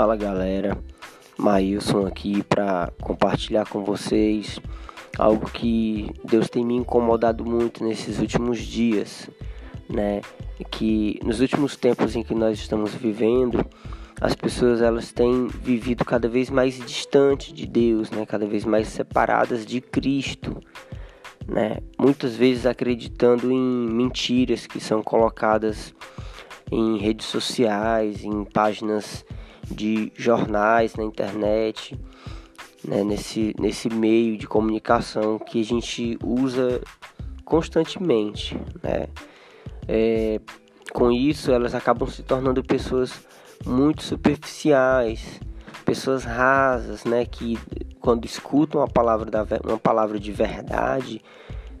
Fala 0.00 0.16
galera, 0.16 0.82
Maílson 1.36 2.06
aqui 2.06 2.42
para 2.42 2.90
compartilhar 3.02 3.68
com 3.68 3.84
vocês 3.84 4.58
algo 5.18 5.44
que 5.50 6.10
Deus 6.24 6.48
tem 6.48 6.64
me 6.64 6.74
incomodado 6.74 7.44
muito 7.44 7.84
nesses 7.84 8.18
últimos 8.18 8.60
dias, 8.60 9.28
né? 9.90 10.22
Que 10.70 11.20
nos 11.22 11.40
últimos 11.40 11.76
tempos 11.76 12.16
em 12.16 12.22
que 12.22 12.34
nós 12.34 12.58
estamos 12.58 12.94
vivendo, 12.94 13.62
as 14.18 14.34
pessoas 14.34 14.80
elas 14.80 15.12
têm 15.12 15.48
vivido 15.48 16.02
cada 16.02 16.30
vez 16.30 16.48
mais 16.48 16.78
distante 16.78 17.52
de 17.52 17.66
Deus, 17.66 18.10
né? 18.10 18.24
Cada 18.24 18.46
vez 18.46 18.64
mais 18.64 18.88
separadas 18.88 19.66
de 19.66 19.82
Cristo, 19.82 20.62
né? 21.46 21.76
Muitas 21.98 22.34
vezes 22.34 22.64
acreditando 22.64 23.52
em 23.52 23.86
mentiras 23.92 24.66
que 24.66 24.80
são 24.80 25.02
colocadas 25.02 25.94
em 26.72 26.96
redes 26.96 27.26
sociais, 27.26 28.24
em 28.24 28.44
páginas 28.44 29.26
de 29.70 30.12
jornais 30.16 30.94
na 30.94 31.04
internet, 31.04 31.98
né, 32.84 33.04
nesse, 33.04 33.54
nesse 33.58 33.88
meio 33.88 34.36
de 34.36 34.46
comunicação 34.46 35.38
que 35.38 35.60
a 35.60 35.64
gente 35.64 36.18
usa 36.22 36.80
constantemente. 37.44 38.56
Né? 38.82 39.08
É, 39.86 40.40
com 40.92 41.10
isso, 41.10 41.52
elas 41.52 41.74
acabam 41.74 42.08
se 42.08 42.22
tornando 42.22 42.62
pessoas 42.62 43.12
muito 43.64 44.02
superficiais, 44.02 45.40
pessoas 45.84 46.24
rasas, 46.24 47.04
né, 47.04 47.24
que 47.24 47.58
quando 48.00 48.24
escutam 48.24 48.82
a 48.82 48.88
palavra 48.88 49.30
da, 49.30 49.46
uma 49.64 49.78
palavra 49.78 50.18
de 50.18 50.32
verdade 50.32 51.20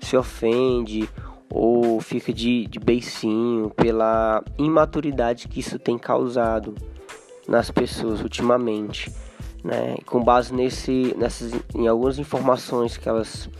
se 0.00 0.16
ofende 0.16 1.08
ou 1.48 2.00
fica 2.00 2.32
de, 2.32 2.66
de 2.66 2.78
beicinho 2.78 3.70
pela 3.70 4.42
imaturidade 4.56 5.48
que 5.48 5.60
isso 5.60 5.78
tem 5.78 5.98
causado 5.98 6.74
nas 7.50 7.68
pessoas 7.68 8.22
ultimamente, 8.22 9.12
né? 9.64 9.96
com 10.06 10.22
base 10.22 10.54
nesse, 10.54 11.12
nessas, 11.18 11.52
em 11.74 11.88
algumas 11.88 12.16
informações 12.16 12.96
que 12.96 13.08
elas 13.08 13.50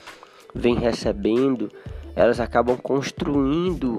vêm 0.55 0.77
recebendo, 0.77 1.69
elas 2.15 2.39
acabam 2.39 2.77
construindo 2.77 3.99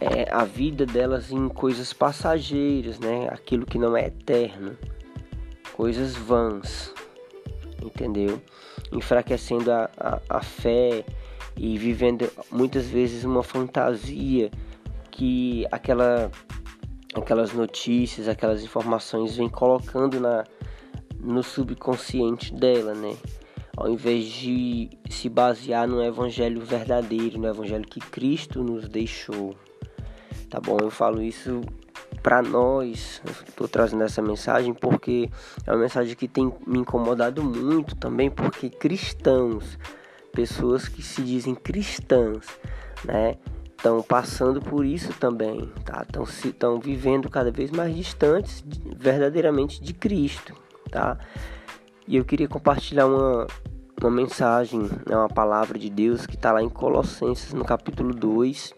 é, 0.00 0.28
a 0.32 0.44
vida 0.44 0.84
delas 0.84 1.30
em 1.30 1.48
coisas 1.48 1.92
passageiras, 1.92 2.98
né? 2.98 3.28
Aquilo 3.30 3.66
que 3.66 3.78
não 3.78 3.96
é 3.96 4.06
eterno, 4.06 4.76
coisas 5.72 6.16
vãs, 6.16 6.92
entendeu? 7.82 8.40
Enfraquecendo 8.92 9.70
a, 9.72 9.90
a, 9.96 10.20
a 10.28 10.42
fé 10.42 11.04
e 11.56 11.76
vivendo 11.78 12.30
muitas 12.50 12.86
vezes 12.86 13.24
uma 13.24 13.42
fantasia 13.42 14.50
que 15.10 15.66
aquela 15.70 16.30
aquelas 17.18 17.52
notícias, 17.52 18.28
aquelas 18.28 18.62
informações 18.62 19.36
vêm 19.36 19.48
colocando 19.48 20.20
na 20.20 20.44
no 21.20 21.42
subconsciente 21.42 22.54
dela, 22.54 22.94
né? 22.94 23.16
Ao 23.76 23.88
invés 23.88 24.24
de 24.24 24.88
se 25.10 25.28
basear 25.28 25.86
no 25.86 26.02
evangelho 26.02 26.60
verdadeiro, 26.60 27.38
no 27.38 27.48
evangelho 27.48 27.84
que 27.84 28.00
Cristo 28.00 28.62
nos 28.62 28.88
deixou. 28.88 29.54
Tá 30.48 30.60
bom? 30.60 30.78
Eu 30.80 30.90
falo 30.90 31.20
isso 31.20 31.60
para 32.22 32.42
nós, 32.42 33.20
estou 33.48 33.68
trazendo 33.68 34.02
essa 34.02 34.22
mensagem 34.22 34.74
porque 34.74 35.28
é 35.66 35.70
uma 35.70 35.80
mensagem 35.80 36.16
que 36.16 36.26
tem 36.26 36.52
me 36.66 36.78
incomodado 36.78 37.42
muito 37.42 37.94
também, 37.96 38.30
porque 38.30 38.70
cristãos 38.70 39.78
pessoas 40.32 40.86
que 40.88 41.02
se 41.02 41.22
dizem 41.22 41.54
cristãs, 41.54 42.46
né? 43.04 43.36
Estão 43.78 44.02
passando 44.02 44.60
por 44.60 44.84
isso 44.84 45.12
também, 45.20 45.72
tá? 45.84 46.02
Estão 46.02 46.24
estão 46.24 46.80
vivendo 46.80 47.30
cada 47.30 47.52
vez 47.52 47.70
mais 47.70 47.94
distantes 47.94 48.64
verdadeiramente 48.96 49.80
de 49.80 49.94
Cristo, 49.94 50.52
tá? 50.90 51.16
E 52.04 52.16
eu 52.16 52.24
queria 52.24 52.48
compartilhar 52.48 53.06
uma, 53.06 53.46
uma 54.02 54.10
mensagem, 54.10 54.80
né, 54.80 55.16
uma 55.16 55.28
palavra 55.28 55.78
de 55.78 55.88
Deus 55.88 56.26
que 56.26 56.34
está 56.34 56.50
lá 56.50 56.60
em 56.60 56.68
Colossenses, 56.68 57.54
no 57.54 57.64
capítulo 57.64 58.12
2, 58.12 58.74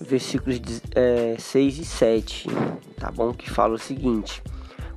versículos 0.00 0.60
é, 0.94 1.34
6 1.36 1.78
e 1.78 1.84
7, 1.84 2.48
tá 2.96 3.10
bom? 3.10 3.34
Que 3.34 3.50
fala 3.50 3.74
o 3.74 3.78
seguinte: 3.78 4.40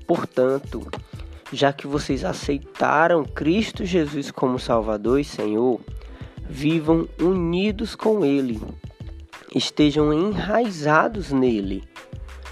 Portanto, 0.06 0.88
já 1.52 1.74
que 1.74 1.88
vocês 1.88 2.24
aceitaram 2.24 3.26
Cristo 3.26 3.84
Jesus 3.84 4.30
como 4.30 4.60
Salvador 4.60 5.20
e 5.20 5.24
Senhor, 5.24 5.82
vivam 6.48 7.10
unidos 7.20 7.96
com 7.96 8.24
Ele, 8.24 8.62
estejam 9.56 10.14
enraizados 10.14 11.32
nele, 11.32 11.84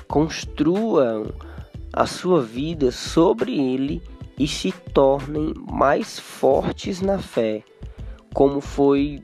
construam 0.07 1.27
a 1.93 2.05
sua 2.05 2.41
vida 2.41 2.91
sobre 2.91 3.57
Ele 3.57 4.01
e 4.37 4.47
se 4.47 4.71
tornem 4.93 5.53
mais 5.71 6.19
fortes 6.19 7.01
na 7.01 7.19
fé, 7.19 7.63
como 8.33 8.61
foi 8.61 9.23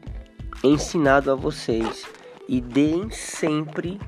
ensinado 0.64 1.32
a 1.32 1.36
vocês, 1.36 2.06
e 2.48 2.60
deem 2.60 3.10
sempre 3.12 4.00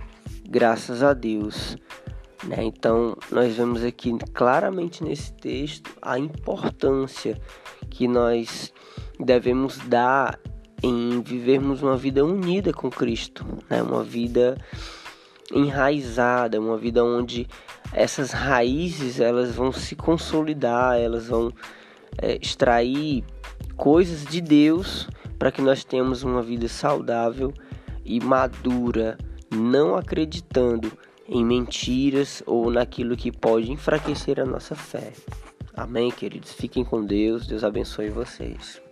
graças 0.50 1.04
a 1.04 1.14
Deus 1.14 1.78
né? 2.46 2.64
Então, 2.64 3.18
nós 3.32 3.56
vemos 3.56 3.84
aqui 3.84 4.16
claramente 4.34 5.04
nesse 5.04 5.34
texto 5.34 5.92
a 6.02 6.18
importância 6.18 7.40
que 7.90 8.08
nós 8.08 8.74
devemos 9.20 9.78
dar 9.88 10.40
em 10.84 11.22
vivermos 11.22 11.82
uma 11.82 11.98
vida 11.98 12.24
unida 12.24 12.74
com 12.74 12.90
Cristo, 12.90 13.46
né? 13.70 13.82
uma 13.82 14.04
vida 14.04 14.58
enraizada, 15.54 16.60
uma 16.60 16.78
vida 16.78 17.04
onde 17.04 17.48
essas 17.94 18.32
raízes 18.32 19.20
elas 19.20 19.56
vão 19.56 19.72
se 19.72 19.96
consolidar, 19.96 20.98
elas 20.98 21.28
vão 21.28 21.52
é, 22.18 22.38
extrair 22.42 23.24
coisas 23.76 24.26
de 24.26 24.42
Deus 24.42 25.08
para 25.38 25.52
que 25.52 25.62
nós 25.62 25.84
tenhamos 25.84 26.24
uma 26.24 26.42
vida 26.42 26.68
saudável 26.68 27.54
e 28.04 28.20
madura, 28.20 29.18
não 29.54 29.96
acreditando 29.96 30.92
em 31.28 31.44
mentiras 31.44 32.44
ou 32.46 32.70
naquilo 32.70 33.18
que 33.18 33.32
pode 33.32 33.72
enfraquecer 33.72 34.40
a 34.40 34.46
nossa 34.46 34.76
fé. 34.76 35.14
Amém, 35.74 36.12
queridos? 36.12 36.54
Fiquem 36.54 36.86
com 36.86 37.04
Deus. 37.04 37.48
Deus 37.48 37.64
abençoe 37.64 38.10
vocês. 38.10 38.85